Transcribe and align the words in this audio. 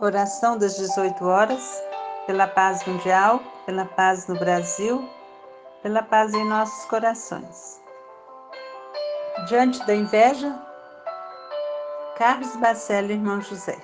Oração 0.00 0.58
das 0.58 0.76
18 0.76 1.24
horas, 1.24 1.82
pela 2.26 2.48
paz 2.48 2.84
mundial, 2.86 3.40
pela 3.66 3.84
paz 3.84 4.26
no 4.26 4.36
Brasil, 4.36 5.08
pela 5.82 6.02
paz 6.02 6.34
em 6.34 6.44
nossos 6.44 6.84
corações. 6.86 7.80
Diante 9.46 9.84
da 9.86 9.94
inveja, 9.94 10.58
Carlos 12.16 12.56
Bacello, 12.56 13.12
irmão 13.12 13.40
José. 13.40 13.76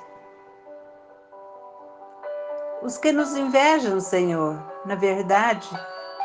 Os 2.83 2.99
que 2.99 3.13
nos 3.13 3.37
invejam, 3.37 4.01
Senhor, 4.01 4.57
na 4.87 4.95
verdade, 4.95 5.69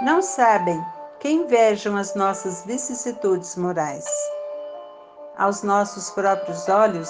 não 0.02 0.22
sabem 0.22 0.84
que 1.20 1.30
invejam 1.30 1.98
as 1.98 2.16
nossas 2.16 2.66
vicissitudes 2.66 3.56
morais. 3.56 4.06
Aos 5.38 5.62
nossos 5.64 6.10
próprios 6.12 6.68
olhos, 6.70 7.10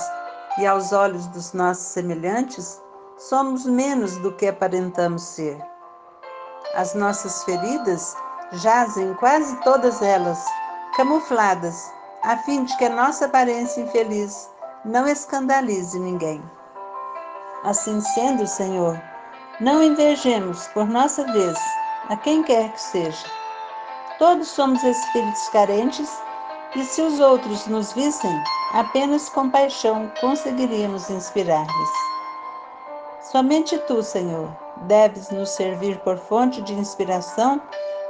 e 0.57 0.65
aos 0.65 0.91
olhos 0.91 1.27
dos 1.27 1.53
nossos 1.53 1.85
semelhantes, 1.85 2.81
somos 3.17 3.65
menos 3.65 4.17
do 4.17 4.31
que 4.33 4.47
aparentamos 4.47 5.23
ser. 5.23 5.57
As 6.75 6.93
nossas 6.93 7.43
feridas 7.43 8.15
jazem 8.53 9.13
quase 9.15 9.55
todas 9.61 10.01
elas, 10.01 10.43
camufladas, 10.95 11.91
a 12.23 12.37
fim 12.37 12.63
de 12.63 12.77
que 12.77 12.85
a 12.85 12.89
nossa 12.89 13.25
aparência 13.25 13.81
infeliz 13.81 14.49
não 14.85 15.07
escandalize 15.07 15.99
ninguém. 15.99 16.43
Assim 17.63 17.99
sendo, 18.01 18.45
Senhor, 18.45 19.01
não 19.59 19.81
invejemos 19.81 20.67
por 20.69 20.85
nossa 20.85 21.23
vez 21.31 21.57
a 22.09 22.17
quem 22.17 22.43
quer 22.43 22.71
que 22.73 22.81
seja. 22.81 23.25
Todos 24.19 24.47
somos 24.47 24.83
espíritos 24.83 25.49
carentes 25.49 26.09
e 26.75 26.83
se 26.83 27.01
os 27.01 27.19
outros 27.19 27.67
nos 27.67 27.93
vissem, 27.93 28.43
apenas 28.73 29.29
compaixão 29.29 30.11
conseguiríamos 30.19 31.09
inspirar-lhes. 31.09 31.89
Somente 33.31 33.77
tu, 33.79 34.01
Senhor, 34.01 34.49
deves 34.83 35.29
nos 35.29 35.49
servir 35.49 35.99
por 35.99 36.17
fonte 36.17 36.61
de 36.61 36.73
inspiração 36.73 37.61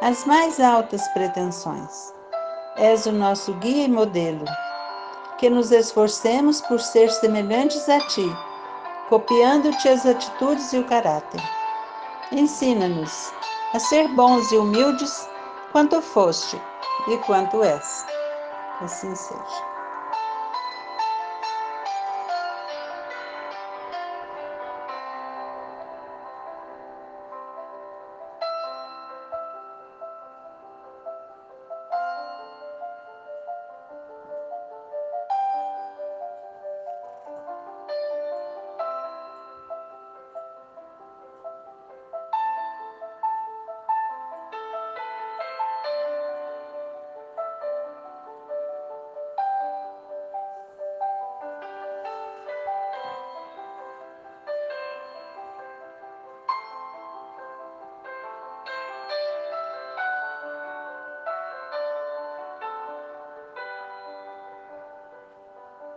às 0.02 0.26
mais 0.26 0.60
altas 0.60 1.06
pretensões. 1.10 2.14
És 2.78 3.06
o 3.06 3.12
nosso 3.12 3.54
guia 3.56 3.86
e 3.86 3.90
modelo. 3.90 4.46
Que 5.38 5.50
nos 5.50 5.72
esforcemos 5.72 6.62
por 6.62 6.80
ser 6.80 7.12
semelhantes 7.12 7.88
a 7.90 8.00
ti, 8.08 8.36
copiando-te 9.10 9.90
as 9.90 10.06
atitudes 10.06 10.72
e 10.72 10.80
o 10.80 10.86
caráter. 10.86 11.42
Ensina-nos 12.32 13.34
a 13.74 13.80
ser 13.80 14.08
bons 14.10 14.52
e 14.52 14.58
humildes 14.58 15.30
quanto 15.72 16.02
foste 16.02 16.60
e 17.08 17.18
quanto 17.18 17.62
és 17.62 18.13
assim 18.82 19.16
seja. 19.16 19.83